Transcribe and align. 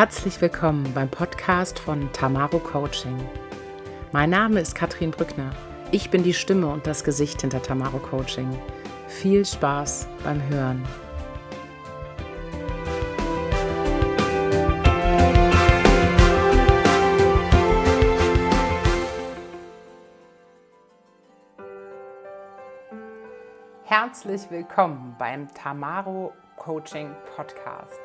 Herzlich 0.00 0.40
willkommen 0.40 0.94
beim 0.94 1.10
Podcast 1.10 1.78
von 1.78 2.10
Tamaro 2.14 2.58
Coaching. 2.58 3.18
Mein 4.12 4.30
Name 4.30 4.58
ist 4.58 4.74
Katrin 4.74 5.10
Brückner. 5.10 5.50
Ich 5.90 6.08
bin 6.08 6.22
die 6.22 6.32
Stimme 6.32 6.68
und 6.68 6.86
das 6.86 7.04
Gesicht 7.04 7.42
hinter 7.42 7.60
Tamaro 7.60 7.98
Coaching. 7.98 8.48
Viel 9.08 9.44
Spaß 9.44 10.08
beim 10.24 10.40
Hören. 10.48 10.82
Herzlich 23.84 24.50
willkommen 24.50 25.14
beim 25.18 25.52
Tamaro 25.52 26.32
Coaching 26.56 27.14
Podcast. 27.36 28.00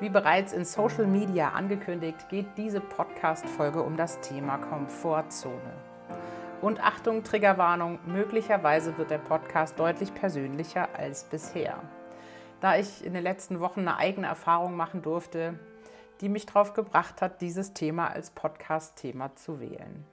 Wie 0.00 0.08
bereits 0.08 0.52
in 0.52 0.64
Social 0.64 1.08
Media 1.08 1.48
angekündigt, 1.48 2.28
geht 2.28 2.46
diese 2.56 2.80
Podcast-Folge 2.80 3.82
um 3.82 3.96
das 3.96 4.20
Thema 4.20 4.56
Komfortzone. 4.58 5.72
Und 6.60 6.80
Achtung, 6.80 7.24
Triggerwarnung, 7.24 7.98
möglicherweise 8.06 8.96
wird 8.96 9.10
der 9.10 9.18
Podcast 9.18 9.76
deutlich 9.76 10.14
persönlicher 10.14 10.88
als 10.96 11.24
bisher. 11.24 11.82
Da 12.60 12.76
ich 12.76 13.04
in 13.04 13.12
den 13.12 13.24
letzten 13.24 13.58
Wochen 13.58 13.80
eine 13.80 13.96
eigene 13.96 14.28
Erfahrung 14.28 14.76
machen 14.76 15.02
durfte, 15.02 15.58
die 16.20 16.28
mich 16.28 16.46
darauf 16.46 16.74
gebracht 16.74 17.20
hat, 17.20 17.40
dieses 17.40 17.74
Thema 17.74 18.06
als 18.06 18.30
Podcast-Thema 18.30 19.34
zu 19.34 19.58
wählen. 19.58 20.04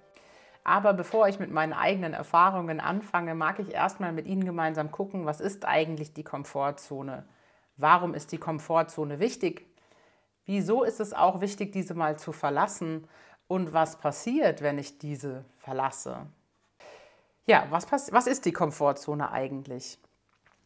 Aber 0.63 0.93
bevor 0.93 1.27
ich 1.27 1.39
mit 1.39 1.51
meinen 1.51 1.73
eigenen 1.73 2.13
Erfahrungen 2.13 2.79
anfange, 2.79 3.35
mag 3.35 3.59
ich 3.59 3.71
erstmal 3.71 4.13
mit 4.13 4.25
Ihnen 4.25 4.45
gemeinsam 4.45 4.91
gucken, 4.91 5.27
was 5.27 5.41
ist 5.41 5.63
eigentlich 5.63 6.11
die 6.11 6.23
Komfortzone? 6.23 7.23
Warum 7.77 8.15
ist 8.15 8.31
die 8.31 8.39
Komfortzone 8.39 9.19
wichtig? 9.19 9.67
Wieso 10.45 10.83
ist 10.83 10.99
es 10.99 11.13
auch 11.13 11.41
wichtig, 11.41 11.71
diese 11.71 11.93
mal 11.93 12.17
zu 12.17 12.31
verlassen? 12.31 13.07
Und 13.47 13.73
was 13.73 13.97
passiert, 13.97 14.61
wenn 14.61 14.77
ich 14.77 14.97
diese 14.97 15.45
verlasse? 15.57 16.25
Ja, 17.45 17.67
was, 17.69 17.91
was 17.91 18.27
ist 18.27 18.45
die 18.45 18.53
Komfortzone 18.53 19.31
eigentlich? 19.31 19.99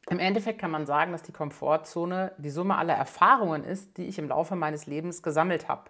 Im 0.10 0.20
Endeffekt 0.20 0.60
kann 0.60 0.72
man 0.72 0.86
sagen, 0.86 1.12
dass 1.12 1.24
die 1.24 1.32
Komfortzone 1.32 2.32
die 2.38 2.50
Summe 2.50 2.78
aller 2.78 2.96
Erfahrungen 2.96 3.64
ist, 3.64 3.98
die 3.98 4.06
ich 4.06 4.18
im 4.18 4.30
Laufe 4.30 4.56
meines 4.56 4.86
Lebens 4.86 5.22
gesammelt 5.22 5.68
habe. 5.68 5.84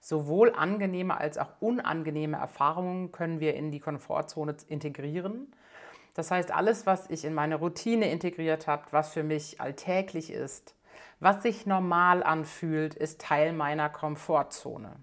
Sowohl 0.00 0.52
angenehme 0.54 1.18
als 1.18 1.36
auch 1.36 1.50
unangenehme 1.60 2.38
Erfahrungen 2.38 3.12
können 3.12 3.38
wir 3.40 3.54
in 3.54 3.70
die 3.70 3.80
Komfortzone 3.80 4.56
integrieren. 4.68 5.52
Das 6.14 6.30
heißt, 6.30 6.52
alles, 6.52 6.86
was 6.86 7.10
ich 7.10 7.24
in 7.24 7.34
meine 7.34 7.56
Routine 7.56 8.10
integriert 8.10 8.66
habe, 8.66 8.84
was 8.92 9.12
für 9.12 9.22
mich 9.22 9.60
alltäglich 9.60 10.32
ist, 10.32 10.74
was 11.20 11.42
sich 11.42 11.66
normal 11.66 12.22
anfühlt, 12.22 12.94
ist 12.94 13.20
Teil 13.20 13.52
meiner 13.52 13.88
Komfortzone. 13.88 14.96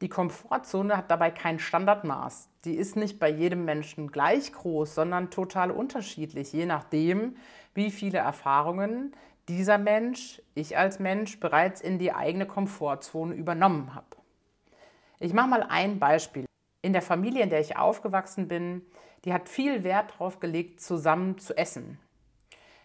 Die 0.00 0.08
Komfortzone 0.08 0.96
hat 0.96 1.10
dabei 1.12 1.30
kein 1.30 1.60
Standardmaß. 1.60 2.48
Die 2.64 2.74
ist 2.74 2.96
nicht 2.96 3.20
bei 3.20 3.28
jedem 3.28 3.64
Menschen 3.64 4.10
gleich 4.10 4.52
groß, 4.52 4.96
sondern 4.96 5.30
total 5.30 5.70
unterschiedlich, 5.70 6.52
je 6.52 6.66
nachdem, 6.66 7.36
wie 7.74 7.90
viele 7.90 8.18
Erfahrungen 8.18 9.14
dieser 9.48 9.78
Mensch, 9.78 10.42
ich 10.54 10.76
als 10.76 10.98
Mensch, 10.98 11.38
bereits 11.38 11.80
in 11.80 11.98
die 11.98 12.12
eigene 12.12 12.46
Komfortzone 12.46 13.34
übernommen 13.34 13.94
habe. 13.94 14.16
Ich 15.20 15.32
mache 15.32 15.48
mal 15.48 15.62
ein 15.68 15.98
Beispiel. 15.98 16.46
In 16.82 16.92
der 16.92 17.02
Familie, 17.02 17.44
in 17.44 17.50
der 17.50 17.60
ich 17.60 17.76
aufgewachsen 17.76 18.48
bin, 18.48 18.82
die 19.24 19.32
hat 19.32 19.48
viel 19.48 19.84
Wert 19.84 20.12
darauf 20.12 20.40
gelegt, 20.40 20.80
zusammen 20.80 21.38
zu 21.38 21.56
essen. 21.56 22.00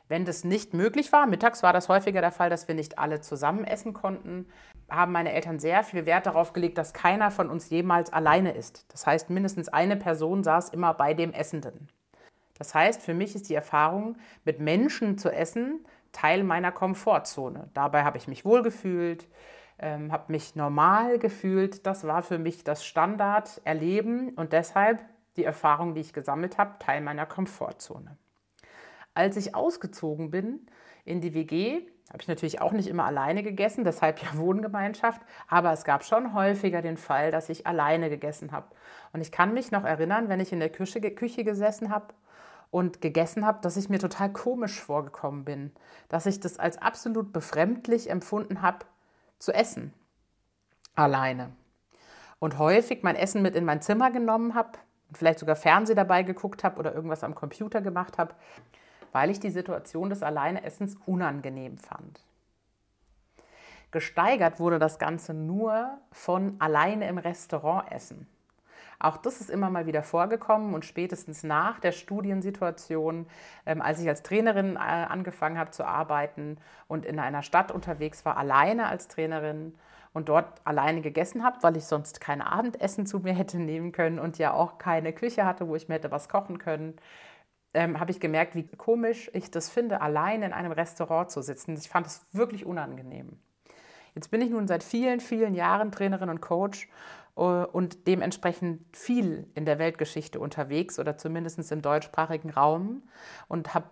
Wenn 0.07 0.25
das 0.25 0.43
nicht 0.43 0.73
möglich 0.73 1.11
war, 1.11 1.27
mittags 1.27 1.63
war 1.63 1.73
das 1.73 1.89
häufiger 1.89 2.21
der 2.21 2.31
Fall, 2.31 2.49
dass 2.49 2.67
wir 2.67 2.75
nicht 2.75 2.97
alle 2.97 3.19
zusammen 3.19 3.65
essen 3.65 3.93
konnten, 3.93 4.47
haben 4.89 5.11
meine 5.11 5.33
Eltern 5.33 5.59
sehr 5.59 5.83
viel 5.83 6.05
Wert 6.05 6.25
darauf 6.25 6.53
gelegt, 6.53 6.77
dass 6.77 6.93
keiner 6.93 7.29
von 7.29 7.49
uns 7.49 7.69
jemals 7.69 8.13
alleine 8.13 8.53
ist. 8.53 8.85
Das 8.91 9.05
heißt, 9.05 9.29
mindestens 9.29 9.67
eine 9.67 9.97
Person 9.97 10.43
saß 10.43 10.69
immer 10.69 10.93
bei 10.93 11.13
dem 11.13 11.33
Essenden. 11.33 11.89
Das 12.57 12.73
heißt, 12.73 13.01
für 13.01 13.13
mich 13.13 13.35
ist 13.35 13.49
die 13.49 13.55
Erfahrung, 13.55 14.17
mit 14.45 14.59
Menschen 14.59 15.17
zu 15.17 15.29
essen, 15.29 15.85
Teil 16.13 16.43
meiner 16.43 16.71
Komfortzone. 16.71 17.69
Dabei 17.73 18.03
habe 18.03 18.17
ich 18.17 18.27
mich 18.27 18.45
wohlgefühlt, 18.45 19.27
ähm, 19.77 20.11
habe 20.11 20.31
mich 20.31 20.55
normal 20.55 21.19
gefühlt. 21.19 21.85
Das 21.85 22.07
war 22.07 22.23
für 22.23 22.39
mich 22.39 22.63
das 22.63 22.85
Standarderleben 22.85 24.29
und 24.29 24.53
deshalb 24.53 24.99
die 25.35 25.43
Erfahrung, 25.43 25.93
die 25.93 26.01
ich 26.01 26.13
gesammelt 26.13 26.57
habe, 26.57 26.79
Teil 26.79 27.01
meiner 27.01 27.25
Komfortzone. 27.25 28.17
Als 29.17 29.35
ich 29.35 29.55
ausgezogen 29.55 30.29
bin 30.29 30.67
in 31.03 31.21
die 31.21 31.33
WG, 31.33 31.81
habe 32.09 32.21
ich 32.21 32.27
natürlich 32.27 32.61
auch 32.61 32.71
nicht 32.71 32.87
immer 32.87 33.05
alleine 33.05 33.41
gegessen, 33.41 33.83
deshalb 33.83 34.21
ja 34.21 34.27
Wohngemeinschaft, 34.37 35.19
aber 35.47 35.71
es 35.73 35.85
gab 35.85 36.05
schon 36.05 36.35
häufiger 36.35 36.83
den 36.83 36.97
Fall, 36.97 37.31
dass 37.31 37.49
ich 37.49 37.65
alleine 37.65 38.11
gegessen 38.11 38.51
habe. 38.51 38.67
Und 39.13 39.21
ich 39.21 39.31
kann 39.31 39.55
mich 39.55 39.71
noch 39.71 39.85
erinnern, 39.85 40.29
wenn 40.29 40.39
ich 40.39 40.53
in 40.53 40.59
der 40.59 40.69
Küche, 40.69 41.01
Küche 41.01 41.43
gesessen 41.43 41.89
habe 41.89 42.13
und 42.69 43.01
gegessen 43.01 43.43
habe, 43.43 43.57
dass 43.63 43.75
ich 43.75 43.89
mir 43.89 43.97
total 43.97 44.31
komisch 44.31 44.79
vorgekommen 44.79 45.45
bin, 45.45 45.71
dass 46.09 46.27
ich 46.27 46.39
das 46.39 46.59
als 46.59 46.79
absolut 46.79 47.33
befremdlich 47.33 48.11
empfunden 48.11 48.61
habe, 48.61 48.85
zu 49.39 49.51
essen. 49.51 49.95
Alleine. 50.93 51.53
Und 52.37 52.59
häufig 52.59 53.01
mein 53.01 53.15
Essen 53.15 53.41
mit 53.41 53.55
in 53.55 53.65
mein 53.65 53.81
Zimmer 53.81 54.11
genommen 54.11 54.53
habe 54.53 54.77
vielleicht 55.13 55.39
sogar 55.39 55.55
Fernseh 55.55 55.95
dabei 55.95 56.23
geguckt 56.23 56.63
habe 56.63 56.77
oder 56.77 56.93
irgendwas 56.93 57.23
am 57.23 57.33
Computer 57.33 57.81
gemacht 57.81 58.17
habe 58.17 58.35
weil 59.11 59.29
ich 59.29 59.39
die 59.39 59.49
Situation 59.49 60.09
des 60.09 60.23
Alleineessens 60.23 60.97
unangenehm 61.05 61.77
fand. 61.77 62.21
Gesteigert 63.91 64.59
wurde 64.59 64.79
das 64.79 64.99
Ganze 64.99 65.33
nur 65.33 65.97
von 66.11 66.55
alleine 66.59 67.07
im 67.07 67.17
Restaurant 67.17 67.91
essen. 67.91 68.27
Auch 68.99 69.17
das 69.17 69.41
ist 69.41 69.51
immer 69.51 69.69
mal 69.69 69.85
wieder 69.85 70.01
vorgekommen 70.01 70.73
und 70.73 70.83
spätestens 70.83 71.43
nach 71.43 71.79
der 71.79 71.91
Studiensituation, 71.91 73.27
ähm, 73.65 73.81
als 73.81 73.99
ich 73.99 74.07
als 74.07 74.23
Trainerin 74.23 74.75
äh, 74.75 74.79
angefangen 74.79 75.59
habe 75.59 75.69
zu 75.69 75.85
arbeiten 75.85 76.57
und 76.87 77.05
in 77.05 77.19
einer 77.19 77.43
Stadt 77.43 77.71
unterwegs 77.71 78.25
war, 78.25 78.37
alleine 78.37 78.87
als 78.87 79.07
Trainerin 79.07 79.75
und 80.13 80.29
dort 80.29 80.47
alleine 80.63 81.01
gegessen 81.01 81.43
habe, 81.43 81.57
weil 81.61 81.77
ich 81.77 81.85
sonst 81.85 82.19
kein 82.19 82.41
Abendessen 82.41 83.05
zu 83.05 83.19
mir 83.19 83.33
hätte 83.33 83.59
nehmen 83.59 83.91
können 83.91 84.17
und 84.17 84.39
ja 84.39 84.51
auch 84.51 84.79
keine 84.79 85.13
Küche 85.13 85.45
hatte, 85.45 85.67
wo 85.67 85.75
ich 85.75 85.87
mir 85.87 85.95
hätte 85.95 86.09
was 86.09 86.27
kochen 86.27 86.57
können, 86.57 86.95
ähm, 87.77 87.99
habe 87.99 88.09
ich 88.09 88.19
gemerkt, 88.19 88.55
wie 88.55 88.63
komisch 88.63 89.29
ich 89.33 89.51
das 89.51 89.69
finde, 89.69 90.01
allein 90.01 90.41
in 90.41 90.51
einem 90.51 90.71
Restaurant 90.71 91.29
zu 91.29 91.43
sitzen. 91.43 91.77
Ich 91.77 91.89
fand 91.89 92.07
es 92.07 92.25
wirklich 92.31 92.65
unangenehm. 92.65 93.37
Jetzt 94.15 94.31
bin 94.31 94.41
ich 94.41 94.49
nun 94.49 94.67
seit 94.67 94.83
vielen, 94.83 95.19
vielen 95.19 95.53
Jahren 95.53 95.91
Trainerin 95.91 96.29
und 96.29 96.41
Coach 96.41 96.89
äh, 97.35 97.41
und 97.41 98.07
dementsprechend 98.07 98.97
viel 98.97 99.47
in 99.53 99.65
der 99.65 99.77
Weltgeschichte 99.77 100.39
unterwegs 100.39 100.97
oder 100.97 101.19
zumindest 101.19 101.71
im 101.71 101.83
deutschsprachigen 101.83 102.49
Raum 102.49 103.03
und 103.47 103.75
habe 103.75 103.85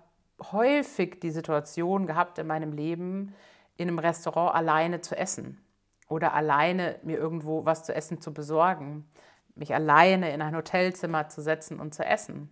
häufig 0.51 1.19
die 1.19 1.29
Situation 1.29 2.07
gehabt 2.07 2.40
in 2.40 2.47
meinem 2.47 2.72
Leben, 2.72 3.35
in 3.78 3.88
einem 3.88 4.00
Restaurant 4.00 4.56
alleine 4.56 5.01
zu 5.01 5.16
essen 5.16 5.63
oder 6.09 6.34
alleine 6.34 6.97
mir 7.03 7.19
irgendwo 7.19 7.66
was 7.66 7.84
zu 7.84 7.94
essen 7.94 8.19
zu 8.19 8.34
besorgen, 8.34 9.06
mich 9.53 9.75
alleine 9.75 10.34
in 10.34 10.41
ein 10.41 10.56
Hotelzimmer 10.56 11.29
zu 11.29 11.44
setzen 11.44 11.79
und 11.79 11.94
zu 11.94 12.03
essen. 12.03 12.50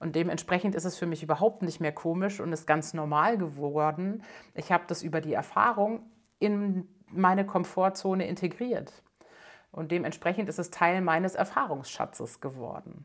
Und 0.00 0.16
dementsprechend 0.16 0.74
ist 0.74 0.86
es 0.86 0.98
für 0.98 1.06
mich 1.06 1.22
überhaupt 1.22 1.62
nicht 1.62 1.78
mehr 1.78 1.92
komisch 1.92 2.40
und 2.40 2.52
ist 2.52 2.66
ganz 2.66 2.94
normal 2.94 3.36
geworden. 3.38 4.24
Ich 4.54 4.72
habe 4.72 4.84
das 4.86 5.02
über 5.02 5.20
die 5.20 5.34
Erfahrung 5.34 6.02
in 6.38 6.88
meine 7.06 7.44
Komfortzone 7.44 8.26
integriert. 8.26 8.92
Und 9.70 9.92
dementsprechend 9.92 10.48
ist 10.48 10.58
es 10.58 10.70
Teil 10.70 11.02
meines 11.02 11.34
Erfahrungsschatzes 11.34 12.40
geworden. 12.40 13.04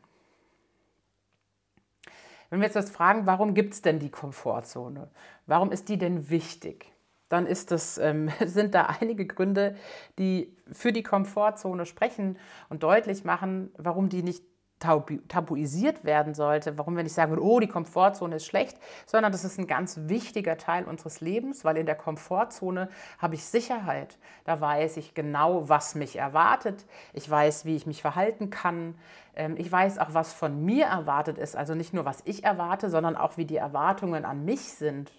Wenn 2.49 2.59
wir 2.61 2.65
jetzt 2.65 2.75
das 2.75 2.89
fragen, 2.89 3.25
warum 3.25 3.53
gibt 3.53 3.73
es 3.73 3.81
denn 3.81 3.99
die 3.99 4.09
Komfortzone? 4.09 5.09
Warum 5.47 5.71
ist 5.71 5.89
die 5.89 5.97
denn 5.97 6.29
wichtig? 6.29 6.93
Dann 7.27 7.45
das, 7.71 7.97
ähm, 7.97 8.29
sind 8.45 8.73
da 8.73 8.95
einige 9.01 9.25
Gründe, 9.25 9.75
die 10.17 10.55
für 10.71 10.93
die 10.93 11.03
Komfortzone 11.03 11.85
sprechen 11.85 12.37
und 12.69 12.83
deutlich 12.83 13.25
machen, 13.25 13.71
warum 13.77 14.07
die 14.07 14.23
nicht 14.23 14.43
tabu 14.79 15.17
tabuisiert 15.27 16.03
werden 16.03 16.33
sollte, 16.33 16.77
warum 16.77 16.95
wir 16.95 17.03
nicht 17.03 17.13
sagen, 17.13 17.37
oh, 17.37 17.59
die 17.59 17.67
Komfortzone 17.67 18.37
ist 18.37 18.45
schlecht, 18.45 18.77
sondern 19.05 19.31
das 19.31 19.43
ist 19.43 19.57
ein 19.57 19.67
ganz 19.67 19.99
wichtiger 20.03 20.57
Teil 20.57 20.85
unseres 20.85 21.21
Lebens, 21.21 21.63
weil 21.63 21.77
in 21.77 21.85
der 21.85 21.95
Komfortzone 21.95 22.89
habe 23.17 23.35
ich 23.35 23.45
Sicherheit. 23.45 24.17
Da 24.43 24.59
weiß 24.59 24.97
ich 24.97 25.13
genau, 25.13 25.69
was 25.69 25.95
mich 25.95 26.17
erwartet. 26.17 26.85
Ich 27.13 27.29
weiß, 27.29 27.65
wie 27.65 27.75
ich 27.75 27.85
mich 27.85 28.01
verhalten 28.01 28.49
kann. 28.49 28.95
Ähm, 29.35 29.55
ich 29.57 29.71
weiß 29.71 29.97
auch, 29.99 30.13
was 30.13 30.33
von 30.33 30.65
mir 30.65 30.85
erwartet 30.85 31.37
ist. 31.37 31.55
Also 31.55 31.73
nicht 31.73 31.93
nur, 31.93 32.05
was 32.05 32.21
ich 32.25 32.43
erwarte, 32.43 32.89
sondern 32.89 33.15
auch, 33.15 33.37
wie 33.37 33.45
die 33.45 33.57
Erwartungen 33.57 34.25
an 34.25 34.43
mich 34.43 34.61
sind. 34.61 35.11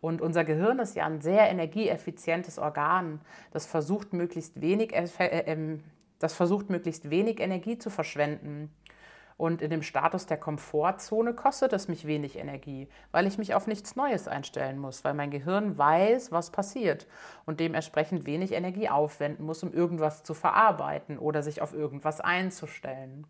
Und 0.00 0.20
unser 0.20 0.44
Gehirn 0.44 0.78
ist 0.78 0.94
ja 0.94 1.06
ein 1.06 1.20
sehr 1.20 1.50
energieeffizientes 1.50 2.58
Organ, 2.58 3.20
das 3.50 3.66
versucht, 3.66 4.12
möglichst 4.12 4.60
wenig 4.60 4.94
äh, 4.94 5.06
ähm, 5.46 5.82
das 6.18 6.34
versucht, 6.34 6.70
möglichst 6.70 7.10
wenig 7.10 7.40
Energie 7.40 7.78
zu 7.78 7.90
verschwenden. 7.90 8.70
Und 9.36 9.60
in 9.60 9.68
dem 9.68 9.82
Status 9.82 10.24
der 10.24 10.38
Komfortzone 10.38 11.34
kostet 11.34 11.74
es 11.74 11.88
mich 11.88 12.06
wenig 12.06 12.38
Energie, 12.38 12.88
weil 13.12 13.26
ich 13.26 13.36
mich 13.36 13.54
auf 13.54 13.66
nichts 13.66 13.94
Neues 13.94 14.28
einstellen 14.28 14.78
muss, 14.78 15.04
weil 15.04 15.12
mein 15.12 15.30
Gehirn 15.30 15.76
weiß, 15.76 16.32
was 16.32 16.50
passiert 16.50 17.06
und 17.44 17.60
dementsprechend 17.60 18.24
wenig 18.24 18.52
Energie 18.52 18.88
aufwenden 18.88 19.44
muss, 19.44 19.62
um 19.62 19.74
irgendwas 19.74 20.22
zu 20.22 20.32
verarbeiten 20.32 21.18
oder 21.18 21.42
sich 21.42 21.60
auf 21.60 21.74
irgendwas 21.74 22.22
einzustellen. 22.22 23.26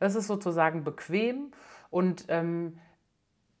Es 0.00 0.16
ist 0.16 0.26
sozusagen 0.26 0.82
bequem 0.82 1.52
und 1.90 2.24
ähm, 2.28 2.78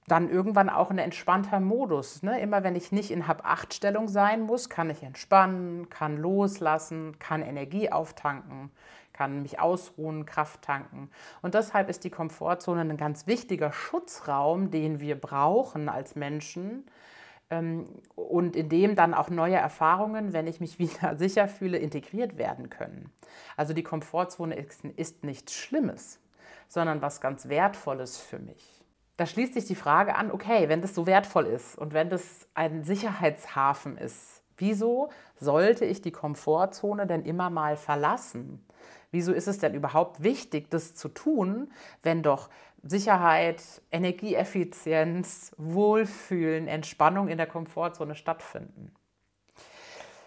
dann 0.08 0.30
irgendwann 0.30 0.70
auch 0.70 0.90
ein 0.90 0.98
entspannter 0.98 1.60
Modus. 1.60 2.22
Ne? 2.22 2.40
Immer 2.40 2.64
wenn 2.64 2.74
ich 2.74 2.92
nicht 2.92 3.10
in 3.10 3.28
Hab-Acht-Stellung 3.28 4.08
sein 4.08 4.42
muss, 4.42 4.68
kann 4.68 4.90
ich 4.90 5.02
entspannen, 5.02 5.88
kann 5.90 6.16
loslassen, 6.16 7.18
kann 7.18 7.42
Energie 7.42 7.92
auftanken, 7.92 8.70
kann 9.12 9.42
mich 9.42 9.60
ausruhen, 9.60 10.26
Kraft 10.26 10.62
tanken. 10.62 11.10
Und 11.42 11.54
deshalb 11.54 11.88
ist 11.88 12.04
die 12.04 12.10
Komfortzone 12.10 12.80
ein 12.80 12.96
ganz 12.96 13.26
wichtiger 13.26 13.72
Schutzraum, 13.72 14.70
den 14.70 15.00
wir 15.00 15.20
brauchen 15.20 15.88
als 15.88 16.16
Menschen. 16.16 16.86
Ähm, 17.50 17.86
und 18.14 18.56
in 18.56 18.68
dem 18.68 18.94
dann 18.94 19.14
auch 19.14 19.30
neue 19.30 19.56
Erfahrungen, 19.56 20.32
wenn 20.32 20.46
ich 20.46 20.60
mich 20.60 20.78
wieder 20.78 21.16
sicher 21.16 21.48
fühle, 21.48 21.78
integriert 21.78 22.38
werden 22.38 22.70
können. 22.70 23.12
Also 23.56 23.74
die 23.74 23.82
Komfortzone 23.82 24.54
ist, 24.56 24.84
ist 24.84 25.24
nichts 25.24 25.54
Schlimmes, 25.54 26.20
sondern 26.68 27.02
was 27.02 27.20
ganz 27.20 27.48
Wertvolles 27.48 28.18
für 28.18 28.38
mich 28.38 28.77
da 29.18 29.26
schließt 29.26 29.54
sich 29.54 29.64
die 29.64 29.74
Frage 29.74 30.14
an, 30.14 30.30
okay, 30.30 30.68
wenn 30.68 30.80
das 30.80 30.94
so 30.94 31.04
wertvoll 31.06 31.46
ist 31.46 31.76
und 31.76 31.92
wenn 31.92 32.08
das 32.08 32.46
ein 32.54 32.84
Sicherheitshafen 32.84 33.98
ist, 33.98 34.42
wieso 34.56 35.10
sollte 35.34 35.84
ich 35.84 36.00
die 36.00 36.12
Komfortzone 36.12 37.04
denn 37.04 37.24
immer 37.24 37.50
mal 37.50 37.76
verlassen? 37.76 38.64
Wieso 39.10 39.32
ist 39.32 39.48
es 39.48 39.58
denn 39.58 39.74
überhaupt 39.74 40.22
wichtig, 40.22 40.70
das 40.70 40.94
zu 40.94 41.08
tun, 41.08 41.72
wenn 42.02 42.22
doch 42.22 42.48
Sicherheit, 42.84 43.60
Energieeffizienz, 43.90 45.52
Wohlfühlen, 45.58 46.68
Entspannung 46.68 47.26
in 47.26 47.38
der 47.38 47.48
Komfortzone 47.48 48.14
stattfinden? 48.14 48.94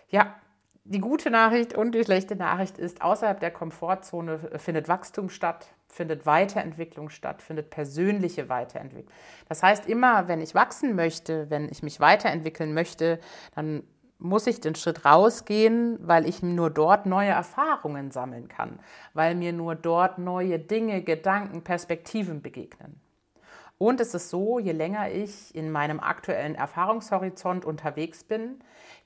Ja, 0.10 0.36
die 0.84 1.00
gute 1.00 1.30
Nachricht 1.30 1.76
und 1.76 1.94
die 1.94 2.04
schlechte 2.04 2.36
Nachricht 2.36 2.78
ist, 2.78 3.02
außerhalb 3.02 3.40
der 3.40 3.52
Komfortzone 3.52 4.40
findet 4.58 4.88
Wachstum 4.88 5.30
statt, 5.30 5.68
findet 5.88 6.26
Weiterentwicklung 6.26 7.10
statt, 7.10 7.42
findet 7.42 7.70
persönliche 7.70 8.50
Weiterentwicklung. 8.50 9.14
Das 9.48 9.62
heißt, 9.62 9.88
immer 9.88 10.28
wenn 10.28 10.42
ich 10.42 10.56
wachsen 10.56 10.96
möchte, 10.96 11.50
wenn 11.50 11.70
ich 11.70 11.84
mich 11.84 12.00
weiterentwickeln 12.00 12.74
möchte, 12.74 13.20
dann 13.56 13.84
muss 14.18 14.48
ich 14.48 14.62
den 14.62 14.76
Schritt 14.76 15.06
rausgehen, 15.06 15.98
weil 16.02 16.28
ich 16.28 16.44
nur 16.44 16.70
dort 16.70 17.06
neue 17.06 17.30
Erfahrungen 17.30 18.12
sammeln 18.12 18.48
kann, 18.48 18.80
weil 19.14 19.36
mir 19.36 19.52
nur 19.52 19.76
dort 19.76 20.20
neue 20.20 20.60
Dinge, 20.60 21.02
Gedanken, 21.02 21.64
Perspektiven 21.64 22.42
begegnen. 22.42 23.00
Und 23.82 24.00
es 24.00 24.14
ist 24.14 24.30
so, 24.30 24.60
je 24.60 24.74
länger 24.74 25.10
ich 25.10 25.56
in 25.56 25.72
meinem 25.72 26.00
aktuellen 26.00 26.54
Erfahrungshorizont 26.54 27.66
unterwegs 27.66 28.24
bin, 28.24 28.60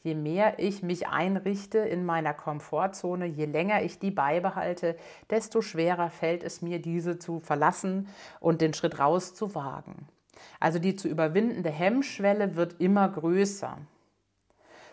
je 0.04 0.16
mehr 0.16 0.60
ich 0.60 0.84
mich 0.84 1.08
einrichte 1.08 1.78
in 1.78 2.06
meiner 2.06 2.34
Komfortzone, 2.34 3.26
je 3.26 3.46
länger 3.46 3.84
ich 3.84 4.00
die 4.00 4.12
beibehalte, 4.12 4.98
desto 5.30 5.62
schwerer 5.62 6.10
fällt 6.10 6.44
es 6.44 6.62
mir, 6.62 6.82
diese 6.82 7.18
zu 7.20 7.40
verlassen 7.40 8.10
und 8.42 8.60
den 8.60 8.74
Schritt 8.74 9.00
rauszuwagen. 9.00 10.10
Also 10.60 10.78
die 10.78 10.98
zu 10.98 11.08
überwindende 11.08 11.70
Hemmschwelle 11.70 12.58
wird 12.58 12.82
immer 12.82 13.08
größer. 13.08 13.78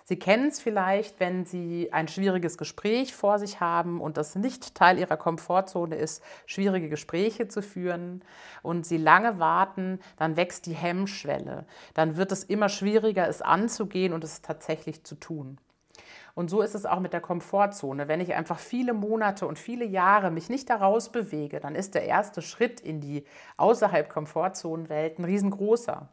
Sie 0.04 0.19
kennen 0.19 0.49
es 0.49 0.60
vielleicht, 0.60 1.20
wenn 1.20 1.44
Sie 1.44 1.93
ein 1.93 2.08
schwieriges 2.08 2.58
Gespräch 2.58 3.14
vor 3.14 3.38
sich 3.38 3.60
haben 3.60 4.00
und 4.00 4.16
das 4.16 4.34
nicht 4.34 4.75
Teil 4.75 4.99
Ihrer 4.99 5.16
Komfortzone 5.16 5.94
ist, 5.94 6.22
schwierige 6.46 6.88
Gespräche 6.88 7.49
zu 7.49 7.62
führen 7.62 8.25
und 8.62 8.84
Sie 8.84 8.96
lange 8.96 9.38
warten, 9.38 10.00
dann 10.16 10.37
wächst 10.37 10.66
die 10.66 10.75
Hemmschwelle. 10.75 11.66
Dann 11.94 12.16
wird 12.16 12.32
es 12.32 12.44
immer 12.44 12.69
schwieriger, 12.69 13.28
es 13.28 13.43
anzugehen 13.43 14.12
und 14.12 14.25
es 14.25 14.43
tatsächlich 14.43 15.04
zu 15.04 15.14
tun. 15.14 15.58
Und 16.34 16.48
so 16.48 16.62
ist 16.62 16.75
es 16.75 16.87
auch 16.87 17.00
mit 17.00 17.12
der 17.12 17.20
Komfortzone. 17.20 18.08
Wenn 18.08 18.20
ich 18.20 18.34
einfach 18.34 18.58
viele 18.58 18.94
Monate 18.94 19.46
und 19.46 19.58
viele 19.58 19.84
Jahre 19.84 20.31
mich 20.31 20.48
nicht 20.48 20.70
daraus 20.70 21.12
bewege, 21.12 21.60
dann 21.60 21.75
ist 21.75 21.94
der 21.94 22.05
erste 22.05 22.40
Schritt 22.40 22.81
in 22.81 23.00
die 23.00 23.25
außerhalb 23.58 24.08
Komfortzonenwelt 24.08 25.19
ein 25.19 25.25
riesengroßer. 25.25 26.08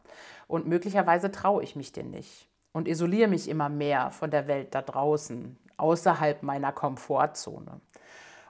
Und 0.48 0.68
möglicherweise 0.68 1.32
traue 1.32 1.64
ich 1.64 1.78
mich 1.78 1.94
den 1.94 2.12
nicht 2.12 2.50
und 2.72 2.88
isoliere 2.88 3.30
mich 3.30 3.50
immer 3.50 3.70
mehr 3.70 4.12
von 4.12 4.32
der 4.32 4.48
Welt 4.48 4.76
da 4.76 4.82
draußen, 4.82 5.58
außerhalb 5.78 6.44
meiner 6.44 6.72
Komfortzone. 6.72 7.82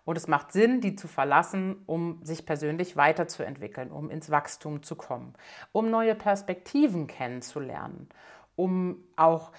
Und 0.05 0.17
es 0.17 0.27
macht 0.27 0.51
Sinn, 0.51 0.81
die 0.81 0.95
zu 0.95 1.07
verlassen, 1.07 1.83
um 1.85 2.19
sich 2.23 2.45
persönlich 2.45 2.97
weiterzuentwickeln, 2.97 3.91
um 3.91 4.09
ins 4.09 4.31
Wachstum 4.31 4.81
zu 4.81 4.95
kommen, 4.95 5.33
um 5.71 5.91
neue 5.91 6.15
Perspektiven 6.15 7.05
kennenzulernen, 7.05 8.09
um 8.55 9.03
auch 9.15 9.51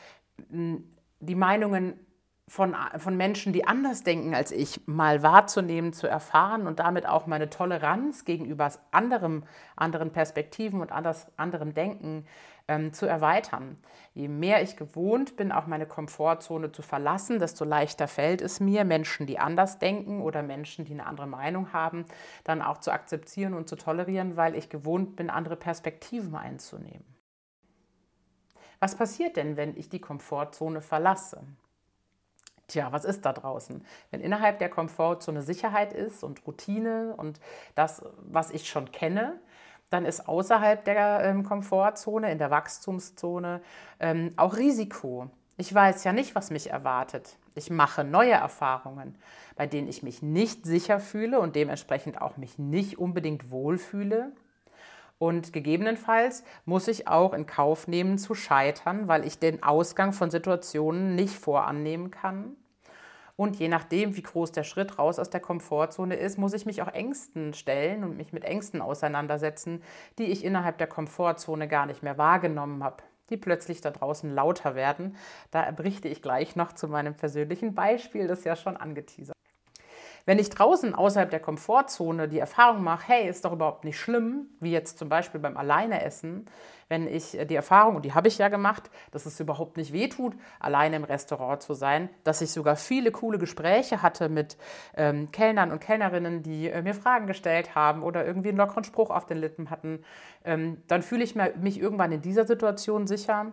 die 0.49 1.35
Meinungen 1.35 2.05
von, 2.51 2.75
von 2.97 3.17
Menschen, 3.17 3.53
die 3.53 3.65
anders 3.65 4.03
denken 4.03 4.35
als 4.35 4.51
ich, 4.51 4.85
mal 4.89 5.23
wahrzunehmen, 5.23 5.93
zu 5.93 6.09
erfahren 6.09 6.67
und 6.67 6.81
damit 6.81 7.07
auch 7.07 7.29
meine 7.29 7.49
Toleranz 7.49 8.25
gegenüber 8.25 8.73
anderem, 8.91 9.45
anderen 9.77 10.11
Perspektiven 10.11 10.81
und 10.81 10.91
anders, 10.91 11.29
anderem 11.37 11.75
Denken 11.75 12.27
ähm, 12.67 12.93
zu 12.93 13.07
erweitern. 13.07 13.79
Je 14.15 14.27
mehr 14.27 14.65
ich 14.65 14.77
gewohnt 14.77 15.37
bin, 15.37 15.53
auch 15.53 15.69
meine 15.69 15.87
Komfortzone 15.87 16.73
zu 16.73 16.83
verlassen, 16.83 17.39
desto 17.39 17.65
leichter 17.65 18.09
fällt 18.09 18.43
es 18.43 18.59
mir, 18.59 18.85
Menschen, 18.85 19.29
die 19.29 19.39
anders 19.39 19.79
denken 19.79 20.21
oder 20.21 20.43
Menschen, 20.43 20.85
die 20.85 20.95
eine 20.95 21.07
andere 21.07 21.29
Meinung 21.29 21.73
haben, 21.73 22.05
dann 22.43 22.63
auch 22.63 22.79
zu 22.79 22.91
akzeptieren 22.91 23.55
und 23.55 23.69
zu 23.69 23.77
tolerieren, 23.77 24.37
weil 24.37 24.57
ich 24.57 24.69
gewohnt 24.69 25.15
bin, 25.15 25.31
andere 25.31 25.55
Perspektiven 25.55 26.35
einzunehmen. 26.35 27.05
Was 28.81 28.97
passiert 28.97 29.37
denn, 29.37 29.57
wenn 29.57 29.77
ich 29.77 29.89
die 29.89 30.01
Komfortzone 30.01 30.81
verlasse? 30.81 31.45
Tja, 32.71 32.93
was 32.93 33.05
ist 33.05 33.27
da 33.27 33.33
draußen? 33.33 33.85
Wenn 34.13 34.21
innerhalb 34.21 34.61
der 34.61 34.69
Komfortzone 34.69 35.43
Sicherheit 35.43 35.93
ist 35.93 36.23
und 36.23 36.47
Routine 36.47 37.15
und 37.17 37.41
das, 37.75 38.01
was 38.21 38.53
ich 38.53 38.69
schon 38.69 38.93
kenne, 38.93 39.41
dann 39.89 40.05
ist 40.05 40.29
außerhalb 40.29 40.85
der 40.85 41.25
ähm, 41.25 41.43
Komfortzone, 41.43 42.31
in 42.31 42.39
der 42.39 42.53
Wachstumszone, 42.53 43.61
ähm, 43.99 44.35
auch 44.37 44.57
Risiko. 44.57 45.29
Ich 45.57 45.75
weiß 45.75 46.05
ja 46.05 46.13
nicht, 46.13 46.37
was 46.37 46.53
mich 46.53 46.71
erwartet. 46.71 47.37
Ich 47.57 47.71
mache 47.71 48.05
neue 48.05 48.35
Erfahrungen, 48.35 49.19
bei 49.57 49.67
denen 49.67 49.89
ich 49.89 50.05
mich 50.05 50.23
nicht 50.23 50.65
sicher 50.65 51.01
fühle 51.01 51.41
und 51.41 51.57
dementsprechend 51.57 52.23
auch 52.23 52.37
mich 52.37 52.57
nicht 52.57 53.01
unbedingt 53.01 53.51
wohlfühle. 53.51 54.31
Und 55.23 55.53
gegebenenfalls 55.53 56.45
muss 56.65 56.89
ich 56.89 57.07
auch 57.07 57.35
in 57.35 57.45
Kauf 57.45 57.87
nehmen 57.87 58.17
zu 58.17 58.35
scheitern, 58.35 59.07
weil 59.07 59.27
ich 59.27 59.39
den 59.39 59.63
Ausgang 59.63 60.15
von 60.15 60.31
Situationen 60.31 61.15
nicht 61.15 61.35
vorannehmen 61.35 62.11
kann. 62.11 62.57
Und 63.37 63.57
je 63.57 63.69
nachdem, 63.69 64.17
wie 64.17 64.23
groß 64.23 64.53
der 64.53 64.65
Schritt 64.65 64.99
raus 64.99 65.19
aus 65.19 65.29
der 65.29 65.41
Komfortzone 65.41 66.15
ist, 66.15 66.39
muss 66.39 66.55
ich 66.55 66.65
mich 66.65 66.81
auch 66.81 66.89
Ängsten 66.89 67.53
stellen 67.53 68.03
und 68.03 68.17
mich 68.17 68.33
mit 68.33 68.45
Ängsten 68.45 68.81
auseinandersetzen, 68.81 69.83
die 70.19 70.25
ich 70.25 70.43
innerhalb 70.43 70.79
der 70.79 70.87
Komfortzone 70.87 71.69
gar 71.69 71.85
nicht 71.85 72.03
mehr 72.03 72.17
wahrgenommen 72.17 72.83
habe, 72.83 73.03
die 73.29 73.37
plötzlich 73.37 73.83
da 73.83 73.91
draußen 73.91 74.35
lauter 74.35 74.75
werden. 74.75 75.17
Da 75.51 75.71
berichte 75.71 76.09
ich 76.09 76.23
gleich 76.23 76.57
noch 76.57 76.73
zu 76.73 76.89
meinem 76.89 77.15
persönlichen 77.15 77.75
Beispiel, 77.75 78.27
das 78.27 78.45
ja 78.45 78.57
schon 78.57 78.79
angeteasert. 78.79 79.37
Wenn 80.31 80.39
ich 80.39 80.49
draußen 80.49 80.95
außerhalb 80.95 81.29
der 81.29 81.41
Komfortzone 81.41 82.29
die 82.29 82.39
Erfahrung 82.39 82.85
mache, 82.85 83.09
hey, 83.09 83.29
ist 83.29 83.45
doch 83.45 83.53
überhaupt 83.53 83.83
nicht 83.83 83.99
schlimm, 83.99 84.47
wie 84.61 84.71
jetzt 84.71 84.97
zum 84.97 85.09
Beispiel 85.09 85.41
beim 85.41 85.57
Alleineessen, 85.57 86.47
wenn 86.89 87.09
ich 87.09 87.37
die 87.49 87.57
Erfahrung, 87.57 87.97
und 87.97 88.05
die 88.05 88.15
habe 88.15 88.29
ich 88.29 88.39
ja 88.39 88.47
gemacht, 88.47 88.93
dass 89.11 89.27
es 89.27 89.41
überhaupt 89.41 89.77
nicht 89.77 89.93
wehtut, 89.93 90.35
alleine 90.61 90.95
im 90.95 91.03
Restaurant 91.03 91.61
zu 91.63 91.75
sein, 91.75 92.11
dass 92.23 92.43
ich 92.43 92.53
sogar 92.53 92.77
viele 92.77 93.11
coole 93.11 93.39
Gespräche 93.39 94.03
hatte 94.03 94.29
mit 94.29 94.57
ähm, 94.95 95.33
Kellnern 95.33 95.73
und 95.73 95.81
Kellnerinnen, 95.81 96.45
die 96.45 96.69
äh, 96.69 96.81
mir 96.81 96.95
Fragen 96.95 97.27
gestellt 97.27 97.75
haben 97.75 98.05
oder 98.05 98.25
irgendwie 98.25 98.51
einen 98.51 98.59
lockeren 98.59 98.85
Spruch 98.85 99.11
auf 99.11 99.27
den 99.27 99.39
Lippen 99.39 99.69
hatten, 99.69 100.05
ähm, 100.45 100.81
dann 100.87 101.03
fühle 101.03 101.25
ich 101.25 101.35
mich 101.35 101.81
irgendwann 101.81 102.13
in 102.13 102.23
dieser 102.23 102.47
Situation 102.47 103.09
sicher 103.09 103.51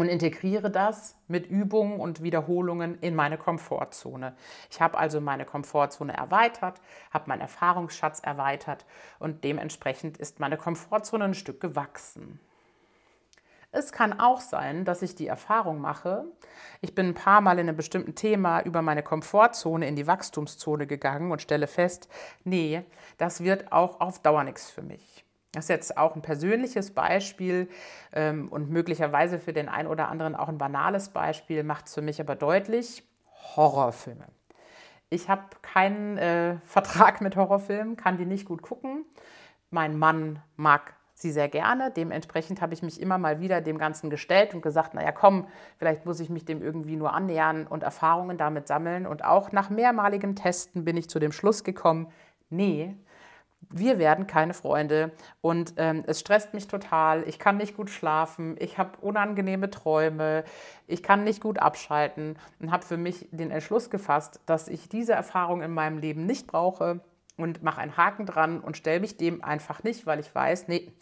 und 0.00 0.08
integriere 0.08 0.70
das 0.70 1.16
mit 1.28 1.50
Übungen 1.50 2.00
und 2.00 2.22
Wiederholungen 2.22 2.98
in 3.00 3.14
meine 3.14 3.38
Komfortzone. 3.38 4.34
Ich 4.70 4.80
habe 4.80 4.98
also 4.98 5.20
meine 5.20 5.44
Komfortzone 5.44 6.16
erweitert, 6.16 6.80
habe 7.10 7.28
meinen 7.28 7.42
Erfahrungsschatz 7.42 8.20
erweitert 8.20 8.86
und 9.18 9.44
dementsprechend 9.44 10.18
ist 10.18 10.40
meine 10.40 10.56
Komfortzone 10.56 11.24
ein 11.24 11.34
Stück 11.34 11.60
gewachsen. 11.60 12.40
Es 13.72 13.92
kann 13.92 14.18
auch 14.18 14.40
sein, 14.40 14.84
dass 14.84 15.02
ich 15.02 15.14
die 15.14 15.28
Erfahrung 15.28 15.80
mache, 15.80 16.24
ich 16.80 16.94
bin 16.94 17.06
ein 17.06 17.14
paar 17.14 17.40
Mal 17.40 17.58
in 17.60 17.68
einem 17.68 17.76
bestimmten 17.76 18.16
Thema 18.16 18.62
über 18.62 18.82
meine 18.82 19.04
Komfortzone 19.04 19.86
in 19.86 19.94
die 19.94 20.08
Wachstumszone 20.08 20.88
gegangen 20.88 21.30
und 21.30 21.40
stelle 21.40 21.68
fest, 21.68 22.08
nee, 22.42 22.82
das 23.16 23.44
wird 23.44 23.70
auch 23.70 24.00
auf 24.00 24.20
Dauer 24.22 24.42
nichts 24.42 24.70
für 24.70 24.82
mich. 24.82 25.24
Das 25.52 25.64
ist 25.64 25.68
jetzt 25.68 25.96
auch 25.96 26.14
ein 26.14 26.22
persönliches 26.22 26.92
Beispiel 26.92 27.68
ähm, 28.12 28.48
und 28.48 28.70
möglicherweise 28.70 29.38
für 29.38 29.52
den 29.52 29.68
einen 29.68 29.88
oder 29.88 30.08
anderen 30.08 30.36
auch 30.36 30.48
ein 30.48 30.58
banales 30.58 31.08
Beispiel, 31.08 31.64
macht 31.64 31.86
es 31.86 31.94
für 31.94 32.02
mich 32.02 32.20
aber 32.20 32.36
deutlich 32.36 33.02
Horrorfilme. 33.56 34.26
Ich 35.08 35.28
habe 35.28 35.42
keinen 35.62 36.18
äh, 36.18 36.58
Vertrag 36.64 37.20
mit 37.20 37.34
Horrorfilmen, 37.34 37.96
kann 37.96 38.16
die 38.16 38.26
nicht 38.26 38.46
gut 38.46 38.62
gucken. 38.62 39.04
Mein 39.70 39.98
Mann 39.98 40.40
mag 40.56 40.94
sie 41.14 41.32
sehr 41.32 41.48
gerne. 41.48 41.90
Dementsprechend 41.90 42.60
habe 42.60 42.74
ich 42.74 42.82
mich 42.82 43.00
immer 43.00 43.18
mal 43.18 43.40
wieder 43.40 43.60
dem 43.60 43.76
Ganzen 43.76 44.08
gestellt 44.08 44.54
und 44.54 44.62
gesagt, 44.62 44.94
naja, 44.94 45.12
komm, 45.12 45.46
vielleicht 45.78 46.06
muss 46.06 46.20
ich 46.20 46.30
mich 46.30 46.44
dem 46.44 46.62
irgendwie 46.62 46.96
nur 46.96 47.12
annähern 47.12 47.66
und 47.66 47.82
Erfahrungen 47.82 48.38
damit 48.38 48.68
sammeln. 48.68 49.06
Und 49.06 49.24
auch 49.24 49.52
nach 49.52 49.68
mehrmaligem 49.68 50.36
Testen 50.36 50.84
bin 50.84 50.96
ich 50.96 51.10
zu 51.10 51.18
dem 51.18 51.32
Schluss 51.32 51.64
gekommen, 51.64 52.06
nee, 52.48 52.94
wir 53.72 53.98
werden 53.98 54.26
keine 54.26 54.52
Freunde 54.52 55.12
und 55.40 55.74
ähm, 55.76 56.02
es 56.06 56.20
stresst 56.20 56.54
mich 56.54 56.66
total. 56.66 57.26
Ich 57.28 57.38
kann 57.38 57.56
nicht 57.56 57.76
gut 57.76 57.88
schlafen, 57.88 58.56
ich 58.58 58.78
habe 58.78 58.98
unangenehme 59.00 59.70
Träume, 59.70 60.44
ich 60.86 61.02
kann 61.02 61.24
nicht 61.24 61.40
gut 61.40 61.58
abschalten 61.58 62.36
und 62.58 62.72
habe 62.72 62.84
für 62.84 62.96
mich 62.96 63.28
den 63.30 63.50
Entschluss 63.50 63.88
gefasst, 63.88 64.40
dass 64.46 64.68
ich 64.68 64.88
diese 64.88 65.12
Erfahrung 65.12 65.62
in 65.62 65.72
meinem 65.72 65.98
Leben 65.98 66.26
nicht 66.26 66.46
brauche 66.48 67.00
und 67.36 67.62
mache 67.62 67.80
einen 67.80 67.96
Haken 67.96 68.26
dran 68.26 68.60
und 68.60 68.76
stelle 68.76 69.00
mich 69.00 69.16
dem 69.16 69.42
einfach 69.44 69.82
nicht, 69.84 70.04
weil 70.04 70.18
ich 70.18 70.34
weiß, 70.34 70.66
nee, 70.68 70.92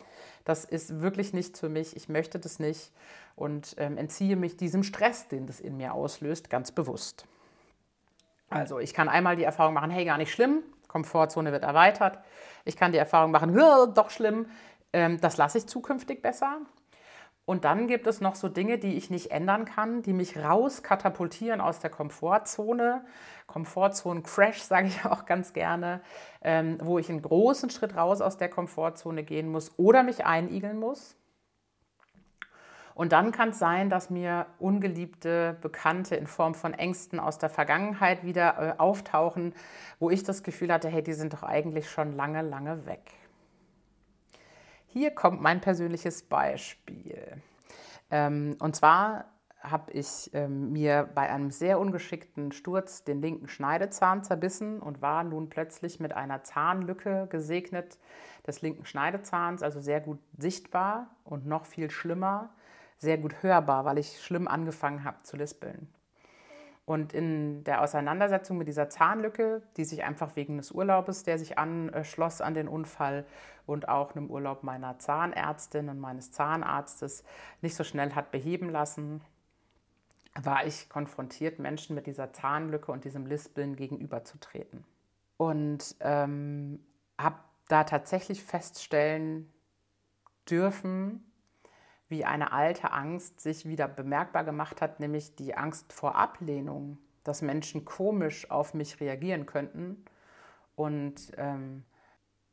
das 0.44 0.64
ist 0.64 1.00
wirklich 1.00 1.32
nichts 1.32 1.60
für 1.60 1.68
mich, 1.68 1.96
ich 1.96 2.08
möchte 2.08 2.38
das 2.38 2.58
nicht 2.58 2.92
und 3.34 3.76
ähm, 3.78 3.96
entziehe 3.96 4.36
mich 4.36 4.56
diesem 4.56 4.82
Stress, 4.82 5.28
den 5.28 5.46
das 5.46 5.60
in 5.60 5.76
mir 5.76 5.94
auslöst, 5.94 6.50
ganz 6.50 6.70
bewusst. 6.72 7.26
Also 8.50 8.78
ich 8.78 8.94
kann 8.94 9.08
einmal 9.08 9.36
die 9.36 9.44
Erfahrung 9.44 9.74
machen, 9.74 9.90
hey, 9.90 10.04
gar 10.04 10.18
nicht 10.18 10.32
schlimm, 10.32 10.62
Komfortzone 10.88 11.52
wird 11.52 11.62
erweitert. 11.62 12.18
Ich 12.64 12.76
kann 12.76 12.92
die 12.92 12.98
Erfahrung 12.98 13.30
machen, 13.30 13.54
doch 13.54 14.10
schlimm, 14.10 14.46
ähm, 14.92 15.20
das 15.20 15.36
lasse 15.36 15.58
ich 15.58 15.66
zukünftig 15.66 16.22
besser. 16.22 16.58
Und 17.44 17.64
dann 17.64 17.86
gibt 17.86 18.06
es 18.06 18.20
noch 18.20 18.34
so 18.34 18.50
Dinge, 18.50 18.76
die 18.78 18.98
ich 18.98 19.08
nicht 19.08 19.30
ändern 19.30 19.64
kann, 19.64 20.02
die 20.02 20.12
mich 20.12 20.36
rauskatapultieren 20.36 21.62
aus 21.62 21.78
der 21.78 21.88
Komfortzone. 21.88 23.06
Komfortzonen-Crash 23.46 24.60
sage 24.60 24.88
ich 24.88 25.04
auch 25.06 25.24
ganz 25.24 25.54
gerne, 25.54 26.02
ähm, 26.42 26.76
wo 26.82 26.98
ich 26.98 27.08
einen 27.08 27.22
großen 27.22 27.70
Schritt 27.70 27.96
raus 27.96 28.20
aus 28.20 28.36
der 28.36 28.50
Komfortzone 28.50 29.22
gehen 29.22 29.50
muss 29.50 29.72
oder 29.78 30.02
mich 30.02 30.26
einigeln 30.26 30.78
muss. 30.78 31.16
Und 32.98 33.12
dann 33.12 33.30
kann 33.30 33.50
es 33.50 33.60
sein, 33.60 33.90
dass 33.90 34.10
mir 34.10 34.46
ungeliebte 34.58 35.56
Bekannte 35.60 36.16
in 36.16 36.26
Form 36.26 36.56
von 36.56 36.74
Ängsten 36.74 37.20
aus 37.20 37.38
der 37.38 37.48
Vergangenheit 37.48 38.24
wieder 38.24 38.58
äh, 38.58 38.74
auftauchen, 38.76 39.54
wo 40.00 40.10
ich 40.10 40.24
das 40.24 40.42
Gefühl 40.42 40.72
hatte, 40.72 40.88
hey, 40.88 41.00
die 41.00 41.12
sind 41.12 41.32
doch 41.32 41.44
eigentlich 41.44 41.88
schon 41.88 42.16
lange, 42.16 42.42
lange 42.42 42.86
weg. 42.86 43.12
Hier 44.88 45.12
kommt 45.12 45.40
mein 45.40 45.60
persönliches 45.60 46.24
Beispiel. 46.24 47.40
Ähm, 48.10 48.56
und 48.58 48.74
zwar 48.74 49.26
habe 49.60 49.92
ich 49.92 50.30
ähm, 50.34 50.72
mir 50.72 51.08
bei 51.14 51.30
einem 51.30 51.52
sehr 51.52 51.78
ungeschickten 51.78 52.50
Sturz 52.50 53.04
den 53.04 53.22
linken 53.22 53.46
Schneidezahn 53.46 54.24
zerbissen 54.24 54.80
und 54.80 55.00
war 55.00 55.22
nun 55.22 55.50
plötzlich 55.50 56.00
mit 56.00 56.14
einer 56.14 56.42
Zahnlücke 56.42 57.28
gesegnet 57.30 57.96
des 58.44 58.60
linken 58.60 58.84
Schneidezahns, 58.84 59.62
also 59.62 59.80
sehr 59.80 60.00
gut 60.00 60.18
sichtbar 60.36 61.14
und 61.22 61.46
noch 61.46 61.64
viel 61.64 61.92
schlimmer, 61.92 62.50
sehr 62.98 63.18
gut 63.18 63.42
hörbar, 63.42 63.84
weil 63.84 63.98
ich 63.98 64.20
schlimm 64.22 64.48
angefangen 64.48 65.04
habe 65.04 65.22
zu 65.22 65.36
lispeln. 65.36 65.88
Und 66.84 67.12
in 67.12 67.64
der 67.64 67.82
Auseinandersetzung 67.82 68.56
mit 68.56 68.66
dieser 68.66 68.88
Zahnlücke, 68.88 69.60
die 69.76 69.84
sich 69.84 70.04
einfach 70.04 70.36
wegen 70.36 70.56
des 70.56 70.72
Urlaubes, 70.72 71.22
der 71.22 71.38
sich 71.38 71.58
anschloss 71.58 72.40
an 72.40 72.54
den 72.54 72.66
Unfall 72.66 73.26
und 73.66 73.90
auch 73.90 74.16
einem 74.16 74.30
Urlaub 74.30 74.62
meiner 74.62 74.98
Zahnärztin 74.98 75.90
und 75.90 76.00
meines 76.00 76.32
Zahnarztes 76.32 77.24
nicht 77.60 77.76
so 77.76 77.84
schnell 77.84 78.14
hat 78.14 78.30
beheben 78.30 78.70
lassen, 78.70 79.20
war 80.34 80.66
ich 80.66 80.88
konfrontiert, 80.88 81.58
Menschen 81.58 81.94
mit 81.94 82.06
dieser 82.06 82.32
Zahnlücke 82.32 82.90
und 82.90 83.04
diesem 83.04 83.26
Lispeln 83.26 83.76
gegenüberzutreten. 83.76 84.84
Und 85.36 85.94
ähm, 86.00 86.80
habe 87.20 87.36
da 87.68 87.84
tatsächlich 87.84 88.42
feststellen 88.42 89.52
dürfen, 90.50 91.27
wie 92.08 92.24
eine 92.24 92.52
alte 92.52 92.92
Angst 92.92 93.40
sich 93.40 93.66
wieder 93.66 93.88
bemerkbar 93.88 94.44
gemacht 94.44 94.80
hat, 94.80 95.00
nämlich 95.00 95.34
die 95.36 95.56
Angst 95.56 95.92
vor 95.92 96.16
Ablehnung, 96.16 96.98
dass 97.24 97.42
Menschen 97.42 97.84
komisch 97.84 98.50
auf 98.50 98.74
mich 98.74 99.00
reagieren 99.00 99.46
könnten 99.46 100.04
und 100.74 101.32
ähm, 101.36 101.84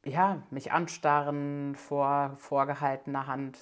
ja, 0.05 0.43
mich 0.51 0.71
anstarren, 0.71 1.75
vor 1.75 2.35
vorgehaltener 2.37 3.27
Hand 3.27 3.57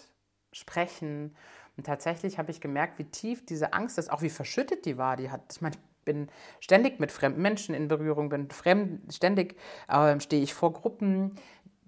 sprechen. 0.52 1.36
Und 1.78 1.86
tatsächlich 1.86 2.38
habe 2.38 2.52
ich 2.52 2.62
gemerkt, 2.62 3.00
wie 3.00 3.06
tief 3.06 3.46
diese 3.46 3.74
Angst 3.74 3.98
ist, 3.98 4.12
auch 4.12 4.22
wie 4.22 4.30
verschüttet 4.30 4.86
die 4.86 4.98
war. 4.98 5.16
Die 5.16 5.32
hat, 5.32 5.42
ich 5.52 5.62
meine, 5.62 5.76
bin 6.06 6.28
ständig 6.60 7.00
mit 7.00 7.12
fremden 7.12 7.42
Menschen 7.42 7.74
in 7.74 7.88
Berührung, 7.88 8.30
bin 8.30 8.50
fremd, 8.50 9.14
ständig 9.14 9.56
äh, 9.88 10.20
stehe 10.20 10.44
ich 10.44 10.54
vor 10.54 10.74
Gruppen, 10.74 11.36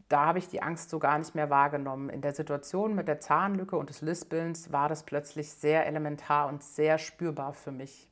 da 0.10 0.26
habe 0.26 0.40
ich 0.40 0.48
die 0.48 0.62
Angst 0.62 0.90
so 0.90 1.00
gar 1.00 1.18
nicht 1.18 1.34
mehr 1.34 1.50
wahrgenommen. 1.50 2.10
In 2.10 2.22
der 2.22 2.34
Situation 2.34 2.94
mit 2.94 3.08
der 3.08 3.20
Zahnlücke 3.20 3.76
und 3.76 3.90
des 3.90 4.02
Lispelns 4.02 4.72
war 4.72 4.88
das 4.88 5.04
plötzlich 5.04 5.52
sehr 5.52 5.88
elementar 5.88 6.48
und 6.48 6.64
sehr 6.64 6.98
spürbar 6.98 7.54
für 7.54 7.72
mich. 7.72 8.08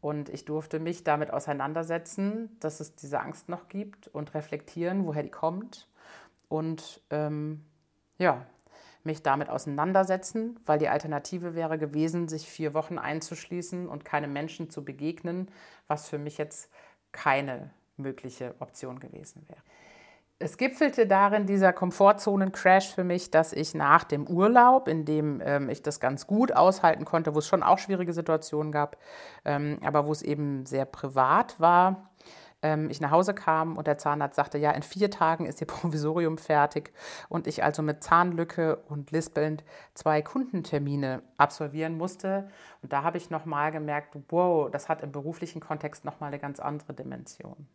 Und 0.00 0.28
ich 0.28 0.44
durfte 0.44 0.78
mich 0.78 1.02
damit 1.02 1.32
auseinandersetzen, 1.32 2.56
dass 2.60 2.78
es 2.78 2.94
diese 2.94 3.20
Angst 3.20 3.48
noch 3.48 3.68
gibt 3.68 4.06
und 4.08 4.34
reflektieren, 4.34 5.06
woher 5.06 5.24
die 5.24 5.30
kommt. 5.30 5.88
Und 6.48 7.02
ähm, 7.10 7.64
ja, 8.18 8.46
mich 9.02 9.22
damit 9.22 9.50
auseinandersetzen, 9.50 10.60
weil 10.64 10.78
die 10.78 10.88
Alternative 10.88 11.56
wäre 11.56 11.78
gewesen, 11.78 12.28
sich 12.28 12.48
vier 12.48 12.74
Wochen 12.74 12.98
einzuschließen 12.98 13.88
und 13.88 14.04
keine 14.04 14.28
Menschen 14.28 14.70
zu 14.70 14.84
begegnen, 14.84 15.50
was 15.88 16.08
für 16.08 16.18
mich 16.18 16.38
jetzt 16.38 16.70
keine 17.10 17.70
mögliche 17.96 18.54
Option 18.60 19.00
gewesen 19.00 19.44
wäre 19.48 19.62
es 20.38 20.58
gipfelte 20.58 21.06
darin, 21.06 21.46
dieser 21.46 21.72
Komfortzonen-Crash 21.72 22.94
für 22.94 23.04
mich, 23.04 23.30
dass 23.30 23.52
ich 23.54 23.74
nach 23.74 24.04
dem 24.04 24.26
Urlaub, 24.26 24.86
in 24.86 25.06
dem 25.06 25.40
ähm, 25.42 25.70
ich 25.70 25.82
das 25.82 25.98
ganz 25.98 26.26
gut 26.26 26.54
aushalten 26.54 27.06
konnte, 27.06 27.34
wo 27.34 27.38
es 27.38 27.46
schon 27.46 27.62
auch 27.62 27.78
schwierige 27.78 28.12
Situationen 28.12 28.70
gab, 28.70 28.98
ähm, 29.46 29.78
aber 29.82 30.06
wo 30.06 30.12
es 30.12 30.20
eben 30.20 30.66
sehr 30.66 30.84
privat 30.84 31.58
war, 31.58 32.10
ähm, 32.62 32.90
ich 32.90 33.00
nach 33.00 33.12
Hause 33.12 33.32
kam 33.32 33.78
und 33.78 33.86
der 33.86 33.96
Zahnarzt 33.96 34.36
sagte, 34.36 34.58
ja, 34.58 34.72
in 34.72 34.82
vier 34.82 35.10
Tagen 35.10 35.46
ist 35.46 35.62
Ihr 35.62 35.66
Provisorium 35.68 36.36
fertig 36.36 36.92
und 37.30 37.46
ich 37.46 37.64
also 37.64 37.82
mit 37.82 38.04
Zahnlücke 38.04 38.76
und 38.88 39.12
lispelnd 39.12 39.64
zwei 39.94 40.20
Kundentermine 40.20 41.22
absolvieren 41.38 41.96
musste. 41.96 42.48
Und 42.82 42.92
da 42.92 43.02
habe 43.02 43.16
ich 43.16 43.30
nochmal 43.30 43.72
gemerkt, 43.72 44.16
wow, 44.28 44.70
das 44.70 44.90
hat 44.90 45.02
im 45.02 45.12
beruflichen 45.12 45.60
Kontext 45.60 46.04
nochmal 46.04 46.28
eine 46.28 46.38
ganz 46.38 46.60
andere 46.60 46.92
Dimension 46.92 47.66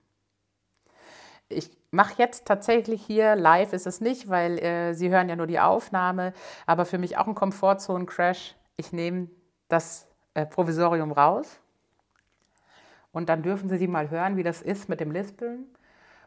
ich 1.51 1.69
mache 1.91 2.13
jetzt 2.17 2.45
tatsächlich 2.45 3.03
hier 3.03 3.35
live 3.35 3.73
ist 3.73 3.85
es 3.85 4.01
nicht, 4.01 4.29
weil 4.29 4.57
äh, 4.59 4.93
Sie 4.93 5.09
hören 5.09 5.29
ja 5.29 5.35
nur 5.35 5.47
die 5.47 5.59
Aufnahme, 5.59 6.33
aber 6.65 6.85
für 6.85 6.97
mich 6.97 7.17
auch 7.17 7.27
ein 7.27 7.35
Komfortzonen-Crash. 7.35 8.55
Ich 8.77 8.93
nehme 8.93 9.29
das 9.67 10.07
äh, 10.33 10.45
Provisorium 10.45 11.11
raus 11.11 11.59
und 13.11 13.29
dann 13.29 13.43
dürfen 13.43 13.69
Sie 13.69 13.87
mal 13.87 14.09
hören, 14.09 14.37
wie 14.37 14.43
das 14.43 14.61
ist 14.61 14.89
mit 14.89 14.99
dem 14.99 15.11
Lispeln 15.11 15.65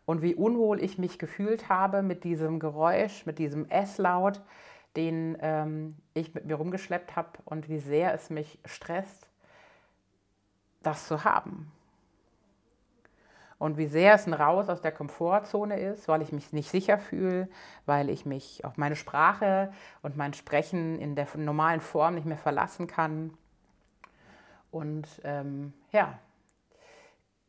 und 0.04 0.22
wie 0.22 0.34
unwohl 0.34 0.82
ich 0.82 0.98
mich 0.98 1.18
gefühlt 1.18 1.68
habe 1.68 2.02
mit 2.02 2.24
diesem 2.24 2.60
Geräusch, 2.60 3.24
mit 3.26 3.38
diesem 3.38 3.68
S-Laut, 3.70 4.42
den 4.96 5.36
ähm, 5.40 5.96
ich 6.12 6.34
mit 6.34 6.44
mir 6.44 6.56
rumgeschleppt 6.56 7.16
habe 7.16 7.30
und 7.44 7.68
wie 7.68 7.78
sehr 7.78 8.14
es 8.14 8.30
mich 8.30 8.58
stresst, 8.64 9.28
das 10.82 11.08
zu 11.08 11.24
haben 11.24 11.72
und 13.64 13.78
wie 13.78 13.86
sehr 13.86 14.12
es 14.12 14.26
ein 14.26 14.34
Raus 14.34 14.68
aus 14.68 14.82
der 14.82 14.92
Komfortzone 14.92 15.80
ist, 15.80 16.06
weil 16.06 16.20
ich 16.20 16.32
mich 16.32 16.52
nicht 16.52 16.70
sicher 16.70 16.98
fühle, 16.98 17.48
weil 17.86 18.10
ich 18.10 18.26
mich 18.26 18.62
auf 18.62 18.76
meine 18.76 18.94
Sprache 18.94 19.72
und 20.02 20.18
mein 20.18 20.34
Sprechen 20.34 20.98
in 20.98 21.14
der 21.14 21.26
normalen 21.36 21.80
Form 21.80 22.14
nicht 22.14 22.26
mehr 22.26 22.36
verlassen 22.36 22.88
kann. 22.88 23.32
Und 24.70 25.08
ähm, 25.24 25.72
ja, 25.92 26.18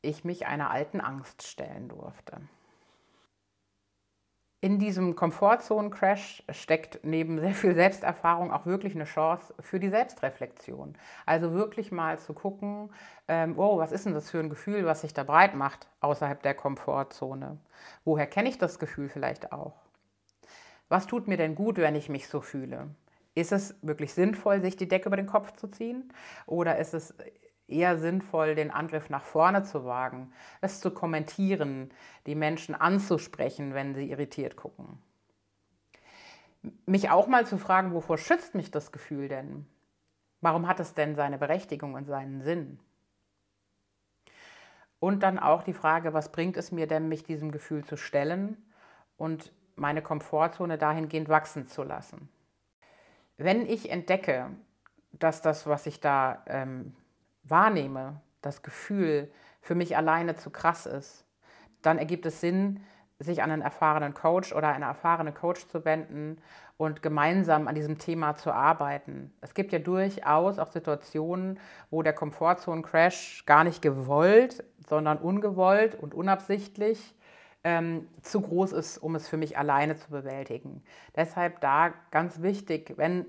ich 0.01 0.24
mich 0.24 0.45
einer 0.45 0.72
alten 0.72 1.01
Angst 1.01 1.43
stellen 1.43 1.89
durfte. 1.89 2.38
In 4.65 4.79
diesem 4.79 5.15
Komfortzonen-Crash 5.15 6.41
steckt 6.50 7.01
neben 7.03 7.39
sehr 7.39 7.53
viel 7.53 7.75
Selbsterfahrung 7.75 8.51
auch 8.51 8.65
wirklich 8.65 8.95
eine 8.95 9.03
Chance 9.03 9.53
für 9.60 9.79
die 9.79 9.89
Selbstreflexion. 9.89 10.98
Also 11.27 11.53
wirklich 11.53 11.91
mal 11.91 12.17
zu 12.17 12.34
gucken, 12.34 12.89
ähm, 13.27 13.60
oh, 13.60 13.77
was 13.77 13.91
ist 13.91 14.07
denn 14.07 14.15
das 14.15 14.31
für 14.31 14.39
ein 14.39 14.50
Gefühl, 14.50 14.84
was 14.88 15.01
sich 15.01 15.13
da 15.13 15.24
breit 15.24 15.53
macht 15.53 15.88
außerhalb 16.00 16.41
der 16.41 16.55
Komfortzone? 16.55 17.60
Woher 18.05 18.25
kenne 18.25 18.50
ich 18.50 18.57
das 18.57 18.79
Gefühl 18.79 19.07
vielleicht 19.07 19.51
auch? 19.51 19.75
Was 20.89 21.05
tut 21.05 21.27
mir 21.27 21.38
denn 21.38 21.53
gut, 21.53 21.77
wenn 21.77 21.93
ich 21.93 22.10
mich 22.10 22.27
so 22.27 22.41
fühle? 22.41 22.88
Ist 23.36 23.51
es 23.51 23.75
wirklich 23.84 24.15
sinnvoll, 24.15 24.62
sich 24.62 24.75
die 24.75 24.88
Decke 24.88 25.10
über 25.10 25.17
den 25.17 25.27
Kopf 25.27 25.51
zu 25.57 25.67
ziehen? 25.67 26.12
Oder 26.48 26.79
ist 26.79 26.95
es 26.95 27.13
eher 27.67 27.98
sinnvoll, 27.98 28.55
den 28.55 28.72
Angriff 28.72 29.10
nach 29.10 29.24
vorne 29.24 29.63
zu 29.63 29.86
wagen, 29.86 30.31
es 30.62 30.79
zu 30.79 30.91
kommentieren, 30.91 31.91
die 32.25 32.36
Menschen 32.36 32.75
anzusprechen, 32.75 33.74
wenn 33.74 33.95
sie 33.95 34.10
irritiert 34.10 34.55
gucken. 34.55 35.00
Mich 36.86 37.10
auch 37.10 37.27
mal 37.27 37.45
zu 37.45 37.57
fragen, 37.57 37.93
wovor 37.93 38.17
schützt 38.17 38.55
mich 38.55 38.72
das 38.72 38.91
Gefühl 38.91 39.27
denn? 39.27 39.65
Warum 40.41 40.67
hat 40.67 40.79
es 40.79 40.93
denn 40.93 41.15
seine 41.15 41.38
Berechtigung 41.38 41.93
und 41.93 42.05
seinen 42.05 42.41
Sinn? 42.41 42.79
Und 45.00 45.22
dann 45.22 45.38
auch 45.38 45.63
die 45.63 45.74
Frage, 45.74 46.13
was 46.13 46.31
bringt 46.31 46.57
es 46.57 46.72
mir 46.72 46.88
denn, 46.88 47.07
mich 47.07 47.24
diesem 47.24 47.51
Gefühl 47.51 47.84
zu 47.84 47.98
stellen 47.98 48.57
und 49.17 49.51
meine 49.75 50.01
Komfortzone 50.01 50.77
dahingehend 50.77 51.29
wachsen 51.29 51.67
zu 51.67 51.84
lassen. 51.84 52.29
Wenn 53.38 53.65
ich 53.65 53.91
entdecke, 53.91 54.50
dass 55.12 55.41
das, 55.41 55.67
was 55.67 55.86
ich 55.86 56.00
da 56.00 56.43
ähm, 56.48 56.95
wahrnehme, 57.46 58.22
das 58.42 58.62
Gefühl 58.62 59.32
für 59.62 59.75
mich 59.75 59.98
alleine 59.98 60.36
zu 60.36 60.50
krass 60.50 60.86
ist, 60.86 61.25
dann 61.82 61.98
ergibt 61.98 62.25
es 62.25 62.42
Sinn, 62.42 62.82
sich 63.20 63.42
an 63.42 63.52
einen 63.52 63.62
erfahrenen 63.62 64.14
Coach 64.14 64.54
oder 64.54 64.70
eine 64.70 64.86
erfahrene 64.86 65.32
Coach 65.32 65.68
zu 65.68 65.86
wenden 65.86 66.38
und 66.78 67.02
gemeinsam 67.02 67.68
an 67.68 67.75
diesem 67.75 67.98
Thema 67.98 68.36
zu 68.36 68.52
arbeiten. 68.52 69.34
Es 69.40 69.54
gibt 69.54 69.72
ja 69.72 69.80
durchaus 69.80 70.60
auch 70.60 70.72
Situationen, 70.72 71.60
wo 71.90 72.02
der 72.04 72.14
Komfortzonen-Crash 72.14 73.46
gar 73.46 73.64
nicht 73.64 73.82
gewollt, 73.82 74.64
sondern 74.86 75.18
ungewollt 75.18 75.96
und 75.96 76.14
unabsichtlich 76.14 77.16
ähm, 77.64 78.08
zu 78.22 78.42
groß 78.42 78.74
ist, 78.74 78.98
um 78.98 79.16
es 79.16 79.30
für 79.30 79.38
mich 79.38 79.58
alleine 79.58 79.96
zu 79.96 80.10
bewältigen. 80.10 80.84
Deshalb 81.16 81.62
da 81.62 81.94
ganz 82.12 82.42
wichtig, 82.42 82.94
wenn 82.98 83.25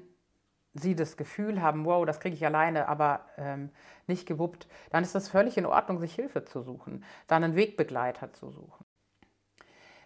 Sie 0.78 0.94
das 0.94 1.16
Gefühl 1.16 1.62
haben, 1.62 1.84
wow, 1.84 2.04
das 2.04 2.20
kriege 2.20 2.34
ich 2.34 2.44
alleine, 2.44 2.88
aber 2.88 3.20
ähm, 3.36 3.70
nicht 4.06 4.26
gewuppt, 4.26 4.68
dann 4.90 5.02
ist 5.02 5.14
das 5.14 5.28
völlig 5.28 5.56
in 5.58 5.66
Ordnung, 5.66 5.98
sich 5.98 6.14
Hilfe 6.14 6.44
zu 6.44 6.62
suchen, 6.62 7.04
dann 7.26 7.44
einen 7.44 7.56
Wegbegleiter 7.56 8.32
zu 8.32 8.50
suchen. 8.50 8.84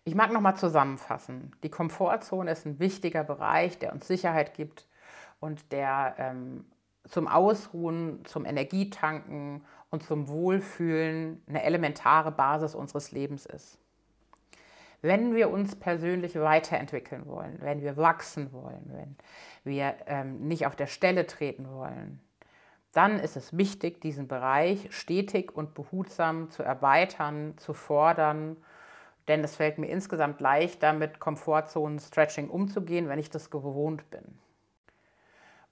Ich 0.05 0.15
mag 0.15 0.33
nochmal 0.33 0.57
zusammenfassen. 0.57 1.55
Die 1.62 1.69
Komfortzone 1.69 2.50
ist 2.50 2.67
ein 2.67 2.79
wichtiger 2.79 3.23
Bereich, 3.23 3.79
der 3.79 3.93
uns 3.93 4.07
Sicherheit 4.07 4.55
gibt 4.55 4.89
und 5.41 5.73
der 5.73 6.15
ähm, 6.19 6.65
zum 7.05 7.29
Ausruhen, 7.29 8.25
zum 8.25 8.45
Energietanken 8.45 9.65
und 9.91 10.03
zum 10.03 10.29
Wohlfühlen 10.29 11.43
eine 11.49 11.62
elementare 11.65 12.31
Basis 12.31 12.75
unseres 12.75 13.12
Lebens 13.12 13.47
ist. 13.47 13.79
Wenn 15.02 15.35
wir 15.35 15.50
uns 15.50 15.76
persönlich 15.76 16.35
weiterentwickeln 16.35 17.26
wollen, 17.26 17.59
wenn 17.61 17.83
wir 17.83 17.97
wachsen 17.97 18.52
wollen, 18.52 18.85
wenn 18.87 19.16
wir 19.64 19.95
ähm, 20.07 20.47
nicht 20.47 20.66
auf 20.66 20.76
der 20.76 20.87
Stelle 20.87 21.26
treten 21.26 21.71
wollen, 21.71 22.21
dann 22.92 23.21
ist 23.21 23.37
es 23.37 23.57
wichtig, 23.57 24.00
diesen 24.00 24.28
Bereich 24.28 24.88
stetig 24.90 25.54
und 25.54 25.75
behutsam 25.75 26.50
zu 26.50 26.62
erweitern, 26.62 27.54
zu 27.57 27.73
fordern 27.73 28.57
denn 29.30 29.45
es 29.45 29.54
fällt 29.54 29.78
mir 29.78 29.87
insgesamt 29.87 30.40
leichter, 30.40 30.92
mit 30.92 31.21
Komfortzonen-Stretching 31.21 32.50
umzugehen, 32.50 33.09
wenn 33.09 33.21
ich 33.21 33.30
das 33.30 33.49
gewohnt 33.49 34.11
bin. 34.11 34.25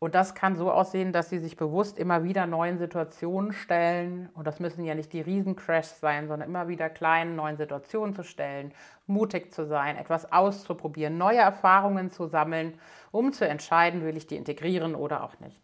Und 0.01 0.15
das 0.15 0.37
kann 0.37 0.55
so 0.55 0.71
aussehen, 0.71 1.13
dass 1.13 1.29
sie 1.29 1.41
sich 1.41 1.57
bewusst 1.57 1.99
immer 1.99 2.23
wieder 2.23 2.47
neuen 2.47 2.79
Situationen 2.79 3.53
stellen. 3.53 4.29
Und 4.35 4.47
das 4.47 4.61
müssen 4.61 4.85
ja 4.85 4.95
nicht 4.95 5.13
die 5.13 5.21
Riesencrashs 5.21 5.99
sein, 5.99 6.29
sondern 6.29 6.49
immer 6.49 6.69
wieder 6.69 6.89
kleinen 6.89 7.35
neuen 7.35 7.57
Situationen 7.57 8.15
zu 8.15 8.23
stellen, 8.23 8.73
mutig 9.09 9.53
zu 9.53 9.67
sein, 9.67 9.97
etwas 9.97 10.31
auszuprobieren, 10.31 11.19
neue 11.19 11.39
Erfahrungen 11.39 12.11
zu 12.11 12.27
sammeln, 12.27 12.79
um 13.11 13.33
zu 13.33 13.49
entscheiden, 13.49 14.05
will 14.05 14.17
ich 14.17 14.29
die 14.29 14.37
integrieren 14.37 14.95
oder 14.95 15.25
auch 15.25 15.41
nicht. 15.41 15.61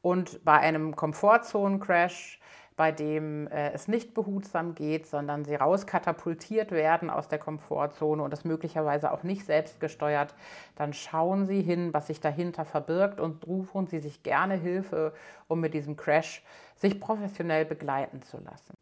Und 0.00 0.42
bei 0.44 0.58
einem 0.58 0.96
Komfortzonen-Crash 0.96 2.40
bei 2.82 2.90
dem 2.90 3.46
äh, 3.46 3.70
es 3.70 3.86
nicht 3.86 4.12
behutsam 4.12 4.74
geht, 4.74 5.06
sondern 5.06 5.44
sie 5.44 5.54
rauskatapultiert 5.54 6.72
werden 6.72 7.10
aus 7.10 7.28
der 7.28 7.38
Komfortzone 7.38 8.20
und 8.20 8.32
das 8.32 8.44
möglicherweise 8.44 9.12
auch 9.12 9.22
nicht 9.22 9.46
selbstgesteuert, 9.46 10.34
dann 10.74 10.92
schauen 10.92 11.46
Sie 11.46 11.62
hin, 11.62 11.94
was 11.94 12.08
sich 12.08 12.18
dahinter 12.18 12.64
verbirgt 12.64 13.20
und 13.20 13.46
rufen 13.46 13.86
Sie 13.86 14.00
sich 14.00 14.24
gerne 14.24 14.54
Hilfe, 14.54 15.12
um 15.46 15.60
mit 15.60 15.74
diesem 15.74 15.96
Crash 15.96 16.42
sich 16.74 16.98
professionell 16.98 17.64
begleiten 17.64 18.20
zu 18.22 18.38
lassen. 18.38 18.74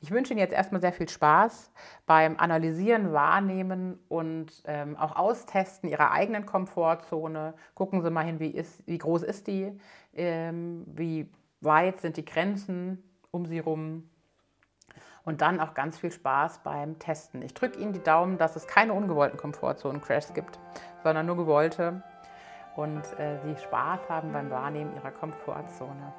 Ich 0.00 0.10
wünsche 0.10 0.32
Ihnen 0.32 0.40
jetzt 0.40 0.54
erstmal 0.54 0.80
sehr 0.80 0.94
viel 0.94 1.10
Spaß 1.10 1.70
beim 2.06 2.38
Analysieren, 2.38 3.12
Wahrnehmen 3.12 3.98
und 4.08 4.62
ähm, 4.64 4.96
auch 4.96 5.16
Austesten 5.16 5.90
Ihrer 5.90 6.12
eigenen 6.12 6.46
Komfortzone. 6.46 7.52
Gucken 7.74 8.00
Sie 8.00 8.10
mal 8.10 8.24
hin, 8.24 8.40
wie, 8.40 8.52
ist, 8.52 8.86
wie 8.86 8.96
groß 8.96 9.22
ist 9.22 9.48
die, 9.48 9.78
ähm, 10.14 10.84
wie 10.86 11.28
weit 11.60 12.00
sind 12.00 12.16
die 12.16 12.24
Grenzen, 12.24 13.02
um 13.30 13.46
sie 13.46 13.58
rum. 13.58 14.08
Und 15.24 15.42
dann 15.42 15.60
auch 15.60 15.74
ganz 15.74 15.98
viel 15.98 16.10
Spaß 16.10 16.60
beim 16.62 16.98
Testen. 16.98 17.42
Ich 17.42 17.52
drücke 17.52 17.78
Ihnen 17.78 17.92
die 17.92 18.02
Daumen, 18.02 18.38
dass 18.38 18.56
es 18.56 18.66
keine 18.66 18.94
ungewollten 18.94 19.38
Komfortzonen-Crashs 19.38 20.32
gibt, 20.32 20.58
sondern 21.02 21.26
nur 21.26 21.36
gewollte. 21.36 22.02
Und 22.76 23.02
äh, 23.18 23.38
Sie 23.44 23.56
Spaß 23.62 24.08
haben 24.08 24.32
beim 24.32 24.50
Wahrnehmen 24.50 24.94
Ihrer 24.96 25.10
Komfortzone. 25.10 26.14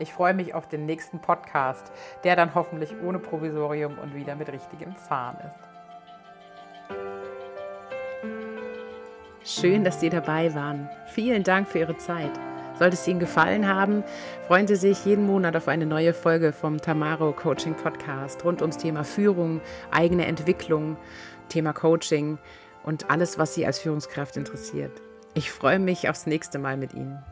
Ich 0.00 0.12
freue 0.12 0.34
mich 0.34 0.54
auf 0.54 0.66
den 0.66 0.86
nächsten 0.86 1.20
Podcast, 1.20 1.92
der 2.24 2.34
dann 2.34 2.54
hoffentlich 2.54 2.94
ohne 3.02 3.18
Provisorium 3.18 3.98
und 3.98 4.14
wieder 4.14 4.34
mit 4.34 4.50
richtigem 4.50 4.96
Zahn 4.96 5.36
ist. 5.36 5.70
Schön, 9.44 9.84
dass 9.84 10.00
Sie 10.00 10.10
dabei 10.10 10.54
waren. 10.54 10.88
Vielen 11.06 11.44
Dank 11.44 11.68
für 11.68 11.80
Ihre 11.80 11.96
Zeit. 11.98 12.49
Sollte 12.80 12.94
es 12.94 13.06
Ihnen 13.06 13.20
gefallen 13.20 13.68
haben, 13.68 14.02
freuen 14.46 14.66
Sie 14.66 14.74
sich 14.74 15.04
jeden 15.04 15.26
Monat 15.26 15.54
auf 15.54 15.68
eine 15.68 15.84
neue 15.84 16.14
Folge 16.14 16.50
vom 16.50 16.80
Tamaro 16.80 17.32
Coaching 17.32 17.74
Podcast 17.74 18.42
rund 18.42 18.62
ums 18.62 18.78
Thema 18.78 19.04
Führung, 19.04 19.60
eigene 19.90 20.24
Entwicklung, 20.24 20.96
Thema 21.50 21.74
Coaching 21.74 22.38
und 22.82 23.10
alles, 23.10 23.38
was 23.38 23.52
Sie 23.52 23.66
als 23.66 23.80
Führungskraft 23.80 24.38
interessiert. 24.38 24.92
Ich 25.34 25.52
freue 25.52 25.78
mich 25.78 26.08
aufs 26.08 26.24
nächste 26.24 26.58
Mal 26.58 26.78
mit 26.78 26.94
Ihnen. 26.94 27.22